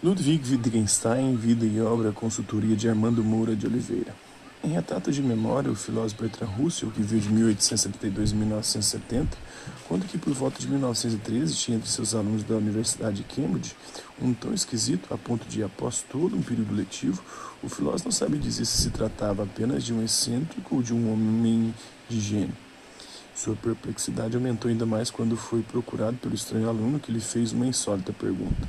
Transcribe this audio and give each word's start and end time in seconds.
Ludwig 0.00 0.48
Wittgenstein, 0.48 1.34
Vida 1.34 1.66
e 1.66 1.80
Obra, 1.80 2.12
consultoria 2.12 2.76
de 2.76 2.88
Armando 2.88 3.24
Moura 3.24 3.56
de 3.56 3.66
Oliveira. 3.66 4.14
Em 4.62 4.68
retrato 4.68 5.10
de 5.10 5.20
memória, 5.20 5.72
o 5.72 5.74
filósofo 5.74 6.22
Bertrand 6.22 6.50
Russell, 6.50 6.92
que 6.92 7.02
viveu 7.02 7.18
de 7.18 7.28
1872 7.28 8.32
a 8.32 8.36
1970, 8.36 9.36
conta 9.88 10.06
que 10.06 10.16
por 10.16 10.32
volta 10.32 10.60
de 10.60 10.68
1913 10.68 11.52
tinha 11.52 11.76
entre 11.78 11.90
seus 11.90 12.14
alunos 12.14 12.44
da 12.44 12.54
Universidade 12.54 13.16
de 13.16 13.22
Cambridge 13.24 13.74
um 14.22 14.32
tão 14.32 14.54
esquisito 14.54 15.12
a 15.12 15.18
ponto 15.18 15.48
de, 15.48 15.64
após 15.64 16.04
todo 16.08 16.36
um 16.36 16.42
período 16.42 16.76
letivo, 16.76 17.20
o 17.60 17.68
filósofo 17.68 18.04
não 18.04 18.12
sabia 18.12 18.38
dizer 18.38 18.66
se 18.66 18.82
se 18.82 18.90
tratava 18.90 19.42
apenas 19.42 19.82
de 19.82 19.92
um 19.92 20.04
excêntrico 20.04 20.76
ou 20.76 20.82
de 20.82 20.94
um 20.94 21.12
homem 21.12 21.74
de 22.08 22.20
gênio. 22.20 22.54
Sua 23.34 23.56
perplexidade 23.56 24.36
aumentou 24.36 24.70
ainda 24.70 24.86
mais 24.86 25.10
quando 25.10 25.36
foi 25.36 25.62
procurado 25.62 26.16
pelo 26.18 26.36
estranho 26.36 26.68
aluno 26.68 27.00
que 27.00 27.10
lhe 27.10 27.20
fez 27.20 27.50
uma 27.50 27.66
insólita 27.66 28.12
pergunta. 28.12 28.68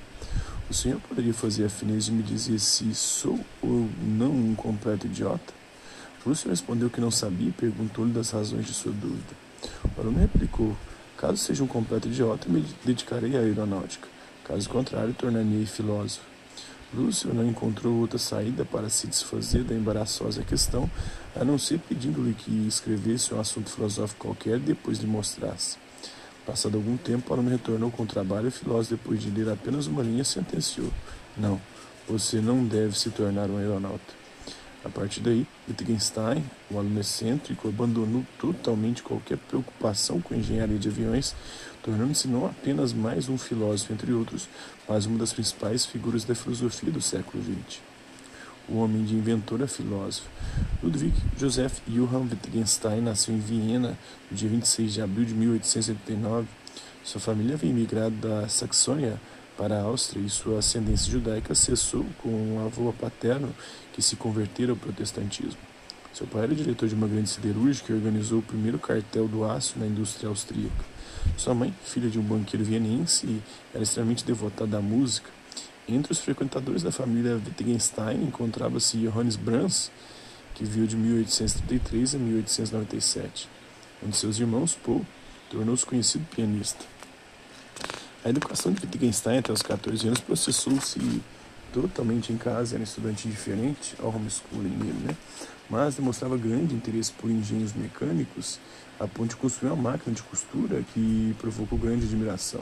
O 0.70 0.73
senhor 0.73 1.01
poderia 1.01 1.33
fazer 1.33 1.66
a 1.66 1.70
fineza 1.70 2.05
de 2.05 2.12
me 2.12 2.21
dizer 2.21 2.59
se 2.59 2.94
sou 2.94 3.39
ou 3.59 3.89
não 4.03 4.30
um 4.30 4.53
completo 4.53 5.07
idiota? 5.07 5.52
Lúcio 6.23 6.48
respondeu 6.48 6.91
que 6.91 7.02
não 7.02 7.09
sabia 7.09 7.49
e 7.49 7.52
perguntou-lhe 7.52 8.11
das 8.11 8.30
razões 8.30 8.67
de 8.67 8.73
sua 8.73 8.91
dúvida. 8.91 9.34
O 9.97 9.99
aluno 9.99 10.20
replicou: 10.20 10.77
Caso 11.17 11.38
seja 11.38 11.63
um 11.63 11.67
completo 11.67 12.08
idiota, 12.08 12.47
me 12.47 12.63
dedicarei 12.85 13.35
à 13.35 13.39
aeronáutica. 13.39 14.08
Caso 14.44 14.70
contrário, 14.70 15.11
tornar-me 15.11 15.66
filósofo. 15.66 16.23
Lúcio 16.94 17.33
não 17.33 17.47
encontrou 17.47 17.95
outra 17.95 18.20
saída 18.20 18.63
para 18.63 18.89
se 18.89 19.08
desfazer 19.08 19.63
da 19.63 19.73
embaraçosa 19.73 20.44
questão, 20.44 20.88
a 21.36 21.44
não 21.44 21.58
ser 21.58 21.80
pedindo-lhe 21.80 22.36
que 22.36 22.67
escrevesse 22.67 23.33
um 23.33 23.39
assunto 23.39 23.72
filosófico 23.72 24.27
qualquer 24.27 24.58
e 24.58 24.59
depois 24.59 24.99
lhe 24.99 25.08
mostrasse. 25.08 25.77
Passado 26.49 26.77
algum 26.77 26.98
tempo, 26.98 27.31
aluno 27.31 27.52
retornou 27.52 27.91
com 27.91 28.02
o 28.02 28.08
trabalho 28.08 28.48
e 28.48 28.52
filósofo, 28.52 28.95
depois 28.95 29.21
de 29.21 29.30
ler 29.30 29.48
apenas 29.52 29.85
uma 29.85 30.02
linha, 30.02 30.23
sentenciou: 30.23 30.91
Não, 31.38 31.62
você 32.08 32.41
não 32.41 32.66
deve 32.66 32.98
se 32.98 33.12
tornar 33.12 33.52
um 33.52 33.58
aeronauta. 33.58 34.16
A 34.83 34.89
partir 34.89 35.20
daí, 35.20 35.45
Wittgenstein, 35.67 36.44
o 36.72 36.80
aluno 36.80 37.02
excêntrico, 37.02 37.67
abandonou 37.67 38.25
totalmente 38.39 39.03
qualquer 39.03 39.38
preocupação 39.38 40.20
com 40.20 40.33
engenharia 40.33 40.80
de 40.80 40.89
aviões, 40.89 41.36
tornando-se 41.83 42.27
não 42.27 42.47
apenas 42.47 42.94
mais 42.94 43.30
um 43.30 43.38
filósofo, 43.38 43.94
entre 43.94 44.11
outros, 44.11 44.50
mas 44.88 45.05
uma 45.05 45.20
das 45.20 45.31
principais 45.31 45.86
figuras 45.86 46.23
da 46.23 46.33
filosofia 46.33 46.92
do 46.92 47.00
século 47.00 47.44
XX. 47.44 47.89
O 48.72 48.78
homem 48.78 49.03
de 49.03 49.16
inventor 49.16 49.62
é 49.62 49.67
filósofo. 49.67 50.28
Ludwig 50.84 51.14
Joseph 51.38 51.80
Johann 51.88 52.30
Wittgenstein 52.30 53.02
nasceu 53.02 53.34
em 53.34 53.39
Viena 53.39 53.98
no 54.30 54.38
dia 54.38 54.48
26 54.48 54.94
de 54.94 55.02
abril 55.02 55.26
de 55.26 55.34
1879. 55.34 56.48
Sua 57.03 57.20
família 57.20 57.56
havia 57.56 57.72
emigrado 57.72 58.16
da 58.17 58.48
Saxônia 58.48 59.20
para 59.58 59.76
a 59.76 59.81
Áustria 59.81 60.22
e 60.23 60.30
sua 60.30 60.59
ascendência 60.59 61.11
judaica 61.11 61.56
cessou 61.56 62.06
com 62.22 62.30
um 62.30 62.64
avô 62.64 62.94
paterno 62.94 63.53
que 63.92 64.03
se 64.03 64.16
convertera 64.16 64.72
ao 64.72 64.78
protestantismo. 64.78 65.58
Seu 66.14 66.28
pai 66.28 66.44
era 66.44 66.54
diretor 66.54 66.88
de 66.88 66.94
uma 66.94 67.08
grande 67.08 67.30
siderúrgica 67.30 67.92
e 67.92 67.95
organizou 67.95 68.39
o 68.39 68.44
primeiro 68.44 68.78
cartel 68.78 69.28
do 69.28 69.44
aço 69.44 69.80
na 69.80 69.88
indústria 69.88 70.30
austríaca. 70.30 70.86
Sua 71.38 71.56
mãe, 71.56 71.73
filha 71.83 72.09
de 72.09 72.20
um 72.20 72.23
banqueiro 72.23 72.64
vienense, 72.64 73.42
era 73.73 73.83
extremamente 73.83 74.23
devotada 74.23 74.78
à 74.78 74.81
música. 74.81 75.39
Entre 75.92 76.12
os 76.12 76.20
frequentadores 76.20 76.84
da 76.84 76.92
família 76.92 77.42
Wittgenstein 77.44 78.22
encontrava-se 78.22 78.95
Johannes 78.98 79.36
Brahms, 79.36 79.90
que 80.54 80.64
viveu 80.64 80.86
de 80.86 80.95
1833 80.95 82.14
a 82.14 82.18
1897. 82.20 83.50
Um 84.04 84.10
de 84.10 84.16
seus 84.16 84.40
irmãos, 84.40 84.76
Paul, 84.76 85.04
tornou-se 85.50 85.84
conhecido 85.84 86.23
pianista. 86.30 86.86
A 88.23 88.30
educação 88.30 88.72
de 88.72 88.82
Wittgenstein 88.82 89.40
até 89.40 89.52
os 89.52 89.64
14 89.64 90.06
anos 90.06 90.20
processou-se 90.20 91.00
totalmente 91.73 92.32
em 92.32 92.38
casa, 92.38 92.76
era 92.76 92.82
um 92.82 92.84
estudante 92.84 93.28
diferente 93.28 93.95
ao 93.98 94.16
homeschooling 94.16 94.70
nele, 94.70 95.08
né? 95.08 95.17
Mas 95.67 95.95
demonstrava 95.95 96.38
grande 96.38 96.76
interesse 96.76 97.12
por 97.14 97.32
engenhos 97.32 97.73
mecânicos, 97.73 98.60
a 98.99 99.08
ponto 99.08 99.30
de 99.30 99.38
construir 99.38 99.72
uma 99.72 99.89
máquina 99.92 100.16
de 100.16 100.22
costura 100.22 100.83
que 100.94 101.36
provocou 101.39 101.80
grande 101.80 102.05
admiração. 102.05 102.61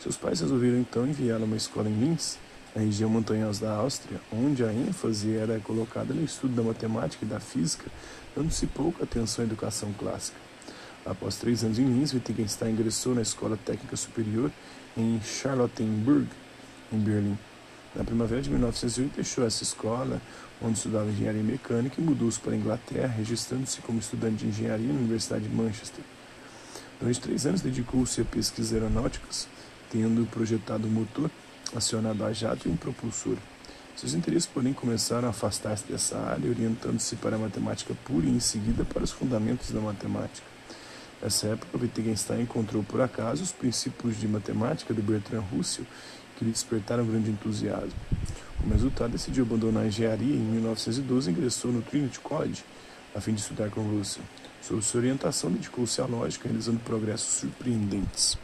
Seus 0.00 0.16
pais 0.16 0.40
resolveram 0.40 0.78
então 0.78 1.06
enviá-lo 1.06 1.42
a 1.44 1.46
uma 1.46 1.56
escola 1.56 1.90
em 1.90 2.00
Linz, 2.00 2.38
na 2.74 2.82
região 2.82 3.08
montanhosa 3.08 3.66
da 3.66 3.74
Áustria, 3.74 4.20
onde 4.32 4.64
a 4.64 4.72
ênfase 4.72 5.36
era 5.36 5.60
colocada 5.60 6.12
no 6.12 6.24
estudo 6.24 6.54
da 6.54 6.62
matemática 6.62 7.24
e 7.24 7.28
da 7.28 7.38
física, 7.38 7.84
dando-se 8.34 8.66
pouca 8.66 9.04
atenção 9.04 9.44
à 9.44 9.46
educação 9.46 9.92
clássica. 9.92 10.36
Após 11.06 11.36
três 11.36 11.62
anos 11.62 11.78
em 11.78 11.84
Linz, 11.84 12.12
Wittgenstein 12.12 12.72
ingressou 12.72 13.14
na 13.14 13.22
Escola 13.22 13.56
Técnica 13.56 13.94
Superior 13.94 14.50
em 14.96 15.20
Charlottenburg, 15.22 16.26
em 16.92 16.98
Berlim. 16.98 17.38
Na 17.94 18.02
primavera 18.02 18.42
de 18.42 18.50
1908, 18.50 19.14
deixou 19.14 19.46
essa 19.46 19.62
escola, 19.62 20.20
onde 20.60 20.78
estudava 20.78 21.08
engenharia 21.08 21.42
mecânica, 21.42 22.00
e 22.00 22.04
mudou-se 22.04 22.40
para 22.40 22.54
a 22.54 22.56
Inglaterra, 22.56 23.14
registrando-se 23.16 23.80
como 23.82 24.00
estudante 24.00 24.38
de 24.38 24.46
engenharia 24.46 24.88
na 24.88 24.98
Universidade 24.98 25.46
de 25.46 25.54
Manchester. 25.54 26.02
Durante 26.98 27.20
três 27.20 27.46
anos, 27.46 27.60
dedicou-se 27.60 28.20
a 28.20 28.24
pesquisas 28.24 28.72
aeronáuticas, 28.72 29.46
tendo 29.92 30.26
projetado 30.26 30.88
um 30.88 30.90
motor 30.90 31.30
acionado 31.74 32.24
a 32.24 32.32
jato 32.32 32.68
e 32.68 32.70
um 32.70 32.76
propulsor. 32.76 33.36
Seus 33.96 34.12
interesses, 34.14 34.46
porém, 34.46 34.72
começaram 34.72 35.28
a 35.28 35.30
afastar-se 35.30 35.84
dessa 35.84 36.18
área, 36.18 36.50
orientando-se 36.50 37.14
para 37.16 37.36
a 37.36 37.38
matemática 37.38 37.94
pura 38.04 38.26
e, 38.26 38.30
em 38.30 38.40
seguida, 38.40 38.84
para 38.84 39.04
os 39.04 39.12
fundamentos 39.12 39.70
da 39.70 39.80
matemática. 39.80 40.46
Nessa 41.22 41.46
época, 41.48 41.78
Wittgenstein 41.78 42.42
encontrou 42.42 42.82
por 42.82 43.00
acaso 43.00 43.44
os 43.44 43.52
princípios 43.52 44.18
de 44.18 44.26
matemática 44.26 44.92
de 44.92 45.00
Bertrand 45.00 45.44
Russell, 45.52 45.86
que 46.36 46.44
lhe 46.44 46.50
despertaram 46.50 47.06
grande 47.06 47.30
entusiasmo. 47.30 47.94
Como 48.58 48.72
resultado, 48.72 49.12
decidiu 49.12 49.44
abandonar 49.44 49.84
a 49.84 49.86
engenharia 49.86 50.34
e, 50.34 50.36
em 50.36 50.42
1912, 50.42 51.30
ingressou 51.30 51.70
no 51.70 51.80
Trinity 51.80 52.18
College, 52.18 52.64
a 53.14 53.20
fim 53.20 53.32
de 53.32 53.40
estudar 53.40 53.70
com 53.70 53.80
Russell. 53.80 54.24
Sob 54.60 54.82
sua 54.82 55.00
orientação, 55.00 55.52
dedicou-se 55.52 56.00
à 56.00 56.06
lógica, 56.06 56.48
realizando 56.48 56.80
progressos 56.80 57.40
surpreendentes. 57.40 58.36